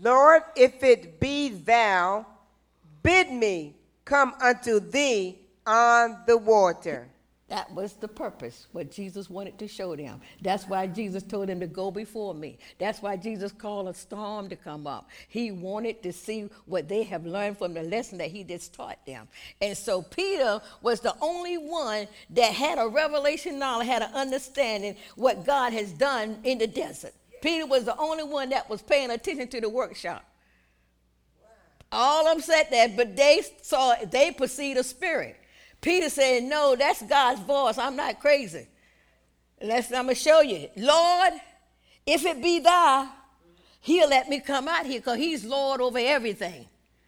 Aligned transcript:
Lord, 0.00 0.42
if 0.56 0.82
it 0.82 1.18
be 1.20 1.48
thou, 1.50 2.26
bid 3.02 3.32
me 3.32 3.74
come 4.04 4.34
unto 4.40 4.80
thee 4.80 5.38
on 5.66 6.18
the 6.26 6.36
water. 6.36 7.08
That 7.48 7.72
was 7.74 7.94
the 7.94 8.08
purpose, 8.08 8.66
what 8.72 8.90
Jesus 8.90 9.30
wanted 9.30 9.58
to 9.58 9.68
show 9.68 9.96
them. 9.96 10.20
That's 10.42 10.64
why 10.68 10.86
Jesus 10.86 11.22
told 11.22 11.48
them 11.48 11.60
to 11.60 11.66
go 11.66 11.90
before 11.90 12.34
me. 12.34 12.58
That's 12.78 13.00
why 13.00 13.16
Jesus 13.16 13.52
called 13.52 13.88
a 13.88 13.94
storm 13.94 14.50
to 14.50 14.56
come 14.56 14.86
up. 14.86 15.08
He 15.28 15.50
wanted 15.50 16.02
to 16.02 16.12
see 16.12 16.50
what 16.66 16.88
they 16.88 17.04
have 17.04 17.24
learned 17.24 17.56
from 17.56 17.72
the 17.72 17.82
lesson 17.82 18.18
that 18.18 18.30
he 18.30 18.44
just 18.44 18.74
taught 18.74 18.98
them. 19.06 19.28
And 19.62 19.76
so 19.76 20.02
Peter 20.02 20.60
was 20.82 21.00
the 21.00 21.14
only 21.22 21.56
one 21.56 22.06
that 22.30 22.52
had 22.52 22.78
a 22.78 22.86
revelation 22.86 23.58
knowledge, 23.58 23.86
had 23.86 24.02
an 24.02 24.12
understanding 24.12 24.96
what 25.16 25.46
God 25.46 25.72
has 25.72 25.90
done 25.92 26.38
in 26.44 26.58
the 26.58 26.66
desert. 26.66 27.14
Peter 27.40 27.66
was 27.66 27.84
the 27.84 27.96
only 27.96 28.24
one 28.24 28.50
that 28.50 28.68
was 28.68 28.82
paying 28.82 29.10
attention 29.10 29.48
to 29.48 29.60
the 29.60 29.68
workshop. 29.68 30.24
All 31.90 32.26
of 32.26 32.34
them 32.34 32.42
said 32.42 32.64
that, 32.70 32.96
but 32.96 33.16
they 33.16 33.42
saw, 33.62 33.94
they 34.10 34.30
perceived 34.30 34.78
a 34.78 34.84
spirit. 34.84 35.36
Peter 35.80 36.10
said, 36.10 36.42
No, 36.42 36.76
that's 36.76 37.02
God's 37.02 37.40
voice. 37.40 37.78
I'm 37.78 37.96
not 37.96 38.20
crazy. 38.20 38.66
Let's, 39.62 39.92
I'm 39.92 40.08
to 40.08 40.14
show 40.14 40.40
you. 40.40 40.68
Lord, 40.76 41.32
if 42.06 42.24
it 42.24 42.42
be 42.42 42.60
thou, 42.60 43.08
he'll 43.80 44.08
let 44.08 44.28
me 44.28 44.40
come 44.40 44.68
out 44.68 44.86
here 44.86 45.00
because 45.00 45.18
he's 45.18 45.44
Lord 45.44 45.80
over 45.80 45.98
everything. 45.98 46.66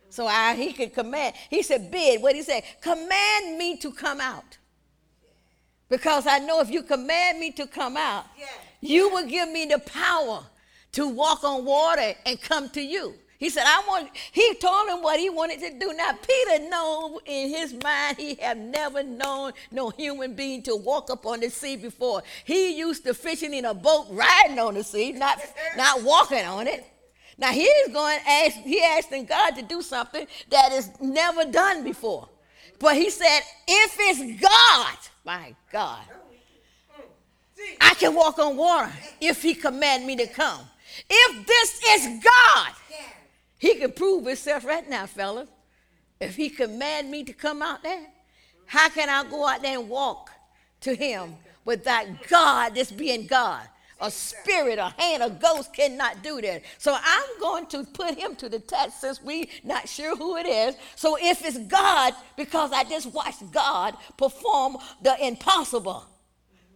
So 0.09 0.27
I, 0.27 0.57
he 0.57 0.73
could 0.73 0.93
command. 0.93 1.35
He 1.49 1.63
said, 1.63 1.91
bid. 1.91 2.21
What 2.21 2.33
did 2.33 2.39
he 2.39 2.43
said? 2.43 2.65
Command 2.81 3.57
me 3.57 3.77
to 3.79 3.93
come 3.93 4.21
out. 4.21 4.59
Because 5.89 6.27
I 6.27 6.39
know 6.39 6.61
if 6.61 6.71
you 6.71 6.83
command 6.83 7.39
me 7.39 7.53
to 7.53 7.67
come 7.67 7.97
out, 7.97 8.25
you 8.81 9.09
will 9.11 9.27
give 9.27 9.51
me 9.51 9.67
the 9.67 9.79
power 9.79 10.43
to 10.93 11.09
walk 11.09 11.45
on 11.45 11.65
water 11.65 12.15
and 12.27 12.41
come 12.41 12.69
to 12.71 12.81
you. 12.81 13.15
He 13.41 13.49
said, 13.49 13.65
I 13.67 13.83
want, 13.89 14.11
he 14.33 14.55
told 14.57 14.91
him 14.91 15.03
what 15.03 15.19
he 15.19 15.31
wanted 15.31 15.61
to 15.61 15.79
do. 15.79 15.95
Now, 15.95 16.13
Peter 16.13 16.69
know 16.69 17.21
in 17.25 17.49
his 17.49 17.73
mind 17.83 18.19
he 18.19 18.35
had 18.35 18.59
never 18.59 19.03
known 19.03 19.53
no 19.71 19.89
human 19.89 20.35
being 20.35 20.63
to 20.65 20.77
walk 20.77 21.09
up 21.09 21.25
on 21.25 21.41
the 21.41 21.49
sea 21.49 21.77
before. 21.77 22.23
He 22.45 22.77
used 22.77 23.03
to 23.05 23.15
fishing 23.15 23.55
in 23.55 23.65
a 23.65 23.73
boat, 23.73 24.09
riding 24.11 24.59
on 24.59 24.75
the 24.75 24.85
sea, 24.85 25.13
not, 25.13 25.41
not 25.75 26.03
walking 26.03 26.45
on 26.45 26.67
it. 26.67 26.85
Now 27.39 27.53
he's 27.53 27.89
going 27.91 28.19
ask, 28.29 28.57
he 28.59 28.83
asking 28.83 29.25
God 29.25 29.53
to 29.53 29.63
do 29.63 29.81
something 29.81 30.27
that 30.51 30.73
is 30.73 30.91
never 31.01 31.47
done 31.47 31.83
before. 31.83 32.29
But 32.79 32.97
he 32.97 33.09
said, 33.09 33.41
if 33.67 33.97
it's 33.99 34.43
God, 34.43 34.99
my 35.25 35.55
God, 35.73 36.05
I 37.81 37.95
can 37.95 38.15
walk 38.15 38.39
on 38.39 38.57
water 38.57 38.93
if 39.21 39.43
he 39.43 39.55
command 39.55 40.07
me 40.07 40.17
to 40.17 40.27
come. 40.27 40.61
If 41.09 41.47
this 41.47 41.81
is 41.89 42.25
God, 42.25 42.73
he 43.59 43.75
can 43.77 43.93
prove 43.93 44.27
himself 44.27 44.65
right 44.65 44.89
now, 44.89 45.07
fellas. 45.07 45.49
If 46.21 46.37
he 46.37 46.51
command 46.51 47.11
me 47.11 47.25
to 47.25 47.33
come 47.33 47.63
out 47.63 47.83
there, 47.83 48.07
how 48.67 48.89
can 48.89 49.09
I 49.09 49.29
go 49.29 49.47
out 49.47 49.63
there 49.63 49.79
and 49.79 49.89
walk 49.89 50.31
to 50.83 50.95
him 50.95 51.35
without 51.65 52.07
God 52.29 52.75
just 52.75 52.97
being 52.97 53.27
God? 53.27 53.67
A 54.03 54.11
spirit, 54.11 54.79
a 54.79 54.95
hand, 54.97 55.23
a 55.23 55.29
ghost 55.29 55.75
cannot 55.75 56.23
do 56.23 56.41
that. 56.41 56.63
So 56.79 56.97
I'm 56.99 57.41
going 57.41 57.67
to 57.67 57.85
put 57.85 58.17
him 58.17 58.35
to 58.37 58.49
the 58.49 58.59
test 58.59 59.03
since 59.03 59.23
we 59.23 59.51
not 59.63 59.89
sure 59.89 60.17
who 60.17 60.39
it 60.39 60.47
is. 60.47 60.75
So 60.97 61.19
if 61.21 61.45
it's 61.45 61.59
God, 61.59 62.15
because 62.37 62.73
I 62.73 62.85
just 62.85 63.13
watched 63.13 63.51
God 63.53 63.97
perform 64.17 64.79
the 65.03 65.23
impossible. 65.23 66.07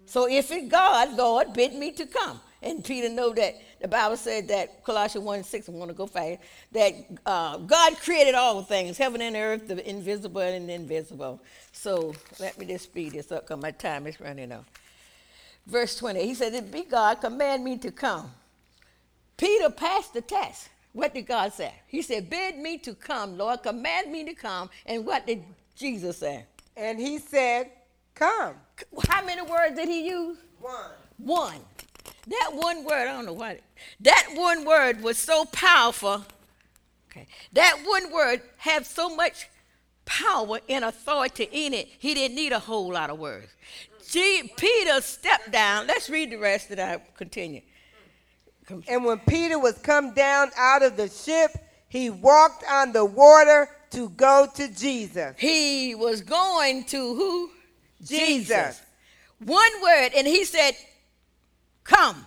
So 0.06 0.28
if 0.28 0.50
it 0.50 0.68
God, 0.68 1.16
Lord, 1.16 1.52
bid 1.52 1.74
me 1.74 1.92
to 1.92 2.06
come. 2.06 2.40
And 2.62 2.82
Peter 2.82 3.10
know 3.10 3.32
that 3.34 3.56
the 3.80 3.88
Bible 3.88 4.16
said 4.16 4.48
that 4.48 4.82
Colossians 4.84 5.24
1 5.24 5.44
6, 5.44 5.68
I 5.68 5.72
want 5.72 5.90
to 5.90 5.94
go 5.94 6.06
fast, 6.06 6.40
that 6.72 6.94
uh, 7.26 7.58
God 7.58 7.96
created 7.98 8.34
all 8.34 8.62
things, 8.62 8.96
heaven 8.96 9.20
and 9.20 9.36
earth, 9.36 9.68
the 9.68 9.86
invisible 9.88 10.40
and 10.40 10.68
the 10.68 10.72
invisible. 10.72 11.42
So 11.72 12.14
let 12.40 12.58
me 12.58 12.64
just 12.64 12.84
speed 12.84 13.12
this 13.12 13.30
up 13.30 13.42
because 13.42 13.60
my 13.60 13.70
time 13.70 14.06
is 14.06 14.18
running 14.18 14.50
out. 14.50 14.64
Verse 15.66 15.96
20, 15.96 16.26
he 16.26 16.34
said, 16.34 16.54
If 16.54 16.72
be 16.72 16.84
God, 16.84 17.20
command 17.20 17.62
me 17.62 17.76
to 17.78 17.90
come. 17.90 18.30
Peter 19.36 19.68
passed 19.68 20.14
the 20.14 20.22
test. 20.22 20.70
What 20.92 21.12
did 21.12 21.26
God 21.26 21.52
say? 21.52 21.74
He 21.86 22.00
said, 22.00 22.30
Bid 22.30 22.56
me 22.56 22.78
to 22.78 22.94
come, 22.94 23.36
Lord, 23.36 23.62
command 23.62 24.10
me 24.10 24.24
to 24.24 24.34
come. 24.34 24.70
And 24.86 25.04
what 25.04 25.26
did 25.26 25.42
Jesus 25.76 26.18
say? 26.18 26.46
And 26.76 26.98
he 26.98 27.18
said, 27.18 27.70
Come. 28.14 28.54
How 29.08 29.24
many 29.24 29.42
words 29.42 29.76
did 29.76 29.88
he 29.88 30.08
use? 30.08 30.38
One. 30.60 30.90
One. 31.18 31.60
That 32.26 32.50
one 32.54 32.84
word, 32.84 33.08
I 33.08 33.12
don't 33.12 33.26
know 33.26 33.32
why. 33.32 33.60
That 34.00 34.28
one 34.34 34.64
word 34.64 35.02
was 35.02 35.18
so 35.18 35.44
powerful. 35.46 36.24
Okay. 37.10 37.26
That 37.52 37.78
one 37.84 38.12
word 38.12 38.40
had 38.56 38.86
so 38.86 39.14
much 39.14 39.48
power 40.04 40.60
and 40.68 40.84
authority 40.84 41.48
in 41.50 41.74
it, 41.74 41.88
he 41.98 42.14
didn't 42.14 42.36
need 42.36 42.52
a 42.52 42.58
whole 42.58 42.92
lot 42.92 43.10
of 43.10 43.18
words. 43.18 43.48
G- 44.10 44.50
Peter 44.56 45.00
stepped 45.00 45.50
down. 45.50 45.86
Let's 45.86 46.10
read 46.10 46.30
the 46.30 46.36
rest 46.36 46.70
and 46.70 46.80
I 46.80 47.00
continue. 47.16 47.62
And 48.88 49.04
when 49.04 49.18
Peter 49.20 49.58
was 49.58 49.74
come 49.78 50.14
down 50.14 50.50
out 50.56 50.82
of 50.82 50.96
the 50.96 51.08
ship, 51.08 51.50
he 51.88 52.10
walked 52.10 52.64
on 52.70 52.92
the 52.92 53.04
water 53.04 53.68
to 53.90 54.08
go 54.10 54.48
to 54.54 54.68
Jesus. 54.68 55.34
He 55.38 55.94
was 55.94 56.22
going 56.22 56.84
to 56.84 57.14
who? 57.14 57.50
Jesus. 58.04 58.80
One 59.38 59.82
word, 59.82 60.10
and 60.16 60.26
he 60.26 60.44
said, 60.44 60.72
Come. 61.82 62.26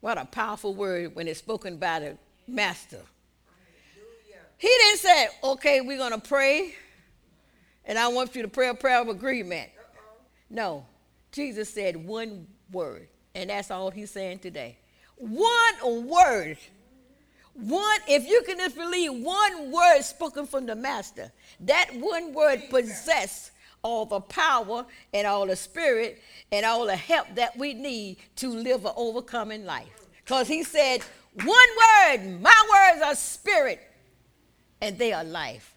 What 0.00 0.16
a 0.16 0.24
powerful 0.24 0.74
word 0.74 1.14
when 1.14 1.28
it's 1.28 1.38
spoken 1.38 1.76
by 1.76 2.00
the 2.00 2.16
master. 2.46 3.00
He 4.56 4.68
didn't 4.68 4.98
say, 4.98 5.28
okay, 5.42 5.80
we're 5.80 5.96
going 5.96 6.12
to 6.12 6.28
pray, 6.28 6.74
and 7.86 7.98
I 7.98 8.08
want 8.08 8.34
you 8.36 8.42
to 8.42 8.48
pray 8.48 8.68
a 8.68 8.74
prayer 8.74 9.00
of 9.00 9.08
agreement. 9.08 9.70
No. 10.50 10.84
Jesus 11.32 11.70
said 11.70 11.96
one 11.96 12.46
word, 12.70 13.08
and 13.34 13.48
that's 13.48 13.70
all 13.70 13.90
he's 13.90 14.10
saying 14.10 14.40
today. 14.40 14.76
One 15.16 16.06
word. 16.06 16.58
One, 17.54 18.00
if 18.06 18.28
you 18.28 18.42
can 18.46 18.58
just 18.58 18.76
believe 18.76 19.12
one 19.14 19.70
word 19.70 20.02
spoken 20.02 20.46
from 20.46 20.66
the 20.66 20.74
master, 20.74 21.32
that 21.60 21.90
one 21.94 22.34
word 22.34 22.64
possess 22.68 23.52
all 23.82 24.06
the 24.06 24.20
power 24.20 24.84
and 25.12 25.26
all 25.26 25.46
the 25.46 25.56
spirit 25.56 26.20
and 26.52 26.66
all 26.66 26.86
the 26.86 26.96
help 26.96 27.26
that 27.34 27.56
we 27.56 27.74
need 27.74 28.18
to 28.36 28.50
live 28.50 28.84
an 28.84 28.92
overcoming 28.96 29.64
life. 29.64 30.08
Because 30.24 30.48
he 30.48 30.62
said, 30.62 31.02
one 31.34 31.48
word, 31.48 32.40
my 32.40 32.68
words 32.70 33.02
are 33.02 33.14
spirit 33.14 33.80
and 34.80 34.98
they 34.98 35.12
are 35.12 35.24
life. 35.24 35.74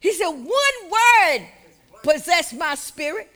He 0.00 0.12
said, 0.12 0.28
one 0.28 0.90
word 0.90 1.46
possess 2.02 2.52
my 2.52 2.74
spirit, 2.74 3.30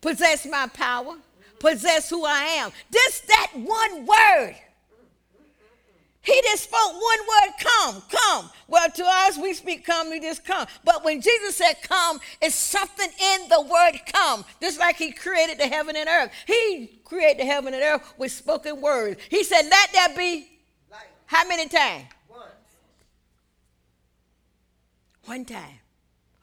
possess 0.00 0.46
my 0.46 0.66
power, 0.68 1.16
possess 1.58 2.10
who 2.10 2.24
I 2.24 2.42
am. 2.58 2.72
Just 2.92 3.28
that 3.28 3.52
one 3.54 4.06
word. 4.06 4.56
He 6.26 6.42
just 6.42 6.64
spoke 6.64 6.92
one 6.92 7.00
word, 7.00 7.54
come, 7.60 8.02
come. 8.10 8.50
Well, 8.66 8.90
to 8.90 9.04
us, 9.04 9.38
we 9.38 9.54
speak 9.54 9.86
come, 9.86 10.10
we 10.10 10.18
just 10.18 10.44
come. 10.44 10.66
But 10.84 11.04
when 11.04 11.20
Jesus 11.20 11.54
said 11.56 11.74
come, 11.82 12.18
it's 12.42 12.56
something 12.56 13.08
in 13.08 13.48
the 13.48 13.60
word 13.60 14.00
come. 14.12 14.44
Just 14.60 14.80
like 14.80 14.96
he 14.96 15.12
created 15.12 15.58
the 15.58 15.68
heaven 15.68 15.94
and 15.94 16.08
earth. 16.08 16.32
He 16.48 17.00
created 17.04 17.42
the 17.42 17.44
heaven 17.44 17.74
and 17.74 17.82
earth 17.82 18.12
with 18.18 18.32
spoken 18.32 18.80
words. 18.80 19.20
He 19.30 19.44
said, 19.44 19.68
let 19.70 19.92
that 19.92 20.14
be. 20.16 20.48
How 21.26 21.46
many 21.46 21.68
times? 21.68 22.06
One. 22.26 22.40
One 25.26 25.44
time. 25.44 25.78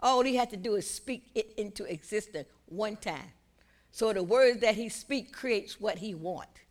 All 0.02 0.24
he 0.24 0.38
had 0.38 0.50
to 0.52 0.58
do 0.58 0.76
is 0.76 0.90
speak 0.90 1.30
it 1.36 1.54
into 1.58 1.84
existence 1.84 2.48
one 2.68 2.96
time. 2.96 3.34
So 3.92 4.14
the 4.14 4.24
words 4.24 4.62
that 4.62 4.76
he 4.76 4.88
speaks 4.88 5.32
creates 5.32 5.80
what 5.80 5.98
he 5.98 6.16
wants. 6.16 6.62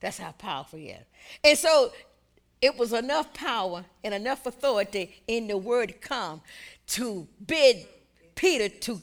That's 0.00 0.18
how 0.18 0.32
powerful 0.32 0.78
he 0.78 0.88
is. 0.88 1.04
And 1.44 1.58
so 1.58 1.92
it 2.60 2.76
was 2.76 2.92
enough 2.92 3.32
power 3.32 3.84
and 4.04 4.12
enough 4.14 4.46
authority 4.46 5.22
in 5.26 5.46
the 5.46 5.56
word 5.56 6.00
come 6.00 6.40
to 6.88 7.26
bid 7.46 7.86
Peter 8.34 8.68
to 8.68 9.00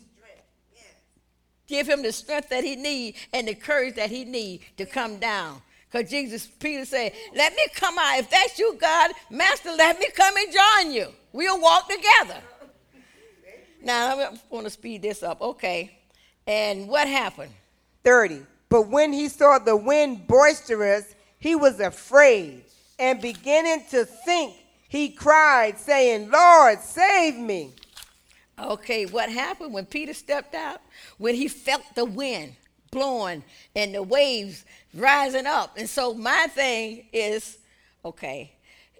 give 1.67 1.87
him 1.87 2.01
the 2.01 2.11
strength 2.11 2.49
that 2.49 2.63
he 2.63 2.75
need 2.75 3.15
and 3.33 3.47
the 3.47 3.55
courage 3.55 3.95
that 3.95 4.09
he 4.09 4.25
need 4.25 4.61
to 4.77 4.85
come 4.85 5.17
down. 5.19 5.61
Because 5.89 6.09
Jesus, 6.09 6.45
Peter 6.45 6.85
said, 6.85 7.13
let 7.35 7.53
me 7.53 7.65
come 7.73 7.97
out. 7.97 8.19
If 8.19 8.29
that's 8.29 8.59
you, 8.59 8.77
God, 8.79 9.11
Master, 9.29 9.71
let 9.71 9.99
me 9.99 10.07
come 10.13 10.35
and 10.35 10.47
join 10.53 10.93
you. 10.93 11.07
We'll 11.31 11.61
walk 11.61 11.89
together. 11.89 12.41
Now, 13.81 14.19
I 14.19 14.37
want 14.49 14.65
to 14.65 14.69
speed 14.69 15.01
this 15.01 15.23
up. 15.23 15.41
Okay. 15.41 15.97
And 16.45 16.87
what 16.89 17.07
happened? 17.07 17.51
30. 18.03 18.41
But 18.69 18.89
when 18.89 19.13
he 19.13 19.29
saw 19.29 19.59
the 19.59 19.77
wind 19.77 20.27
boisterous, 20.27 21.15
he 21.39 21.55
was 21.55 21.79
afraid, 21.79 22.63
and 22.99 23.21
beginning 23.21 23.85
to 23.91 24.05
sink, 24.25 24.55
he 24.89 25.09
cried, 25.09 25.77
saying, 25.77 26.29
Lord, 26.31 26.79
save 26.79 27.35
me. 27.35 27.73
Okay, 28.59 29.05
what 29.05 29.29
happened 29.29 29.73
when 29.73 29.85
Peter 29.85 30.13
stepped 30.13 30.55
out? 30.55 30.81
When 31.17 31.35
he 31.35 31.47
felt 31.47 31.83
the 31.95 32.05
wind 32.05 32.55
blowing 32.89 33.43
and 33.75 33.93
the 33.93 34.01
waves 34.01 34.65
rising 34.93 35.45
up. 35.45 35.77
And 35.77 35.89
so 35.89 36.13
my 36.13 36.47
thing 36.47 37.05
is, 37.13 37.57
okay, 38.03 38.53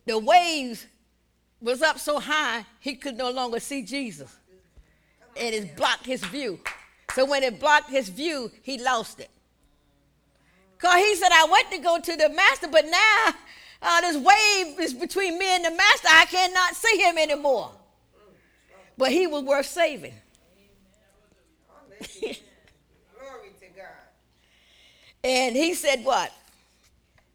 the 0.05 0.19
waves 0.19 0.85
was 1.61 1.81
up 1.81 1.97
so 1.97 2.19
high 2.19 2.65
he 2.79 2.95
could 2.95 3.17
no 3.17 3.31
longer 3.31 3.59
see 3.59 3.81
Jesus. 3.81 4.35
And 5.35 5.55
it 5.55 5.75
blocked 5.75 6.05
his 6.05 6.23
view. 6.25 6.59
So 7.13 7.25
when 7.25 7.43
it 7.43 7.59
blocked 7.59 7.89
his 7.89 8.09
view, 8.09 8.51
he 8.61 8.77
lost 8.81 9.19
it. 9.19 9.29
Because 10.73 10.97
he 10.97 11.15
said, 11.15 11.29
I 11.31 11.47
went 11.51 11.71
to 11.71 11.77
go 11.79 11.99
to 11.99 12.15
the 12.15 12.29
master, 12.29 12.67
but 12.67 12.85
now 12.85 13.33
uh, 13.81 14.01
this 14.01 14.17
wave 14.17 14.79
is 14.79 14.93
between 14.93 15.37
me 15.37 15.55
and 15.55 15.65
the 15.65 15.71
master. 15.71 16.07
I 16.11 16.25
cannot 16.25 16.75
see 16.75 16.97
him 16.97 17.17
anymore. 17.17 17.71
But 18.97 19.11
he 19.11 19.27
was 19.27 19.43
worth 19.43 19.67
saving. 19.67 20.13
Glory 22.21 22.39
to 23.59 23.67
God. 23.75 23.85
And 25.23 25.55
he 25.55 25.73
said, 25.73 26.03
What? 26.03 26.31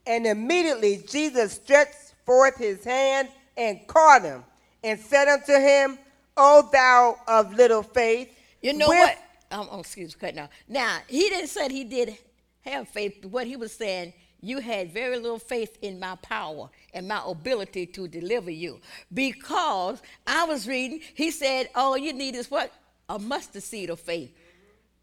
And 0.07 0.27
immediately 0.27 1.05
Jesus 1.09 1.53
stretched 1.53 2.15
forth 2.27 2.57
his 2.57 2.85
hand 2.85 3.29
and 3.57 3.87
caught 3.87 4.23
him 4.23 4.45
and 4.83 4.99
said 4.99 5.29
unto 5.29 5.53
him, 5.53 5.99
O 6.37 6.69
thou 6.73 7.19
of 7.29 7.55
little 7.55 7.83
faith. 7.83 8.37
You 8.61 8.73
know 8.73 8.89
what? 8.89 9.19
Um, 9.51 9.69
oh, 9.71 9.81
excuse 9.81 10.17
me, 10.17 10.21
cut 10.21 10.35
now. 10.35 10.49
Now, 10.67 10.99
he 11.07 11.29
didn't 11.29 11.49
say 11.49 11.69
he 11.69 11.85
did 11.85 12.17
have 12.63 12.89
faith. 12.89 13.25
What 13.25 13.47
he 13.47 13.57
was 13.57 13.73
saying, 13.73 14.15
you 14.43 14.59
had 14.59 14.93
very 14.93 15.19
little 15.19 15.39
faith 15.39 15.79
in 15.81 15.99
my 15.99 16.17
power 16.17 16.69
and 16.93 17.09
my 17.09 17.23
ability 17.27 17.87
to 17.87 18.09
deliver 18.09 18.51
you. 18.51 18.81
Because 19.15 20.03
I 20.27 20.45
was 20.45 20.67
reading, 20.69 21.01
he 21.15 21.31
said, 21.31 21.71
all 21.75 21.97
you 21.97 22.13
need 22.13 22.35
is 22.35 22.51
what? 22.51 22.73
A 23.09 23.19
mustard 23.19 23.63
seed 23.63 23.89
of 23.89 24.01
faith. 24.01 24.37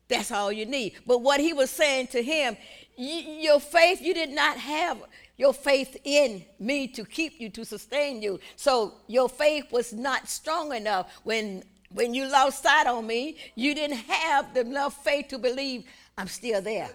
That's 0.09 0.31
all 0.31 0.51
you 0.51 0.65
need. 0.65 0.95
But 1.07 1.21
what 1.21 1.39
he 1.39 1.53
was 1.53 1.69
saying 1.69 2.07
to 2.07 2.21
him, 2.21 2.57
your 2.97 3.59
faith, 3.59 4.01
you 4.01 4.13
did 4.13 4.31
not 4.31 4.57
have 4.57 4.97
your 5.37 5.53
faith 5.53 5.95
in 6.03 6.43
me 6.59 6.87
to 6.89 7.05
keep 7.05 7.39
you, 7.39 7.49
to 7.51 7.63
sustain 7.63 8.21
you. 8.21 8.39
So 8.57 8.95
your 9.07 9.29
faith 9.29 9.71
was 9.71 9.93
not 9.93 10.27
strong 10.27 10.75
enough. 10.75 11.09
When 11.23 11.63
when 11.91 12.13
you 12.13 12.27
lost 12.27 12.61
sight 12.61 12.85
on 12.85 13.07
me, 13.07 13.37
you 13.55 13.73
didn't 13.73 13.97
have 13.97 14.53
the 14.53 14.61
enough 14.61 15.03
faith 15.03 15.29
to 15.29 15.39
believe 15.39 15.85
I'm 16.17 16.27
still 16.27 16.61
there. 16.61 16.89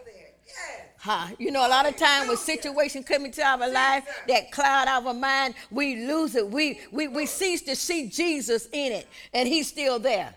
Huh. 1.05 1.27
You 1.39 1.51
know, 1.51 1.67
a 1.67 1.69
lot 1.69 1.87
of 1.87 1.99
time 1.99 2.29
when 2.29 2.39
situations 2.39 3.05
come 3.05 3.27
into 3.27 3.45
our 3.45 3.71
life 3.71 4.05
that 4.27 4.51
cloud 4.51 4.89
our 4.89 5.13
mind, 5.13 5.53
we 5.71 5.97
lose 5.97 6.35
it. 6.35 6.49
We, 6.49 6.81
we, 6.93 7.09
we 7.09 7.27
cease 7.27 7.61
to 7.65 7.77
see 7.77 8.09
Jesus 8.09 8.71
in 8.73 8.91
it, 8.91 9.07
and 9.35 9.47
he's 9.47 9.69
still 9.69 9.99
there 9.99 10.35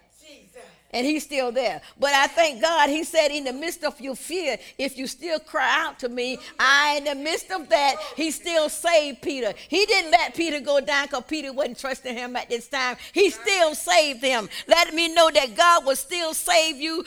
and 0.92 1.06
he's 1.06 1.24
still 1.24 1.52
there. 1.52 1.82
But 2.00 2.14
I 2.14 2.28
thank 2.28 2.62
God, 2.62 2.90
he 2.90 3.04
said, 3.04 3.30
in 3.30 3.44
the 3.44 3.54
midst 3.54 3.84
of 3.84 4.00
your 4.00 4.16
fear, 4.16 4.58
if 4.78 4.98
you 4.98 5.08
still 5.08 5.40
cry 5.40 5.86
out 5.86 6.00
to 6.00 6.10
me, 6.10 6.40
I, 6.60 6.98
in 6.98 7.04
the 7.04 7.16
midst 7.16 7.52
of 7.52 7.70
that, 7.70 7.96
he 8.16 8.32
still 8.32 8.70
saved 8.70 9.22
Peter. 9.22 9.54
He 9.68 9.86
didn't 9.86 10.12
let 10.12 10.34
Peter 10.34 10.60
go 10.60 10.80
down 10.80 11.06
because 11.08 11.24
Peter 11.28 11.52
wasn't 11.52 11.80
trusting 11.80 12.16
him 12.16 12.36
at 12.36 12.50
this 12.50 12.68
time. 12.68 12.98
He 13.14 13.30
still 13.30 13.76
saved 13.76 14.24
him. 14.24 14.50
Let 14.68 14.94
me 14.94 15.14
know 15.14 15.30
that 15.32 15.56
God 15.56 15.86
will 15.86 15.96
still 15.96 16.34
save 16.34 16.78
you 16.78 17.04